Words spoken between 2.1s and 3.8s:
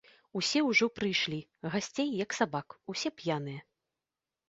як сабак, усе п'яныя.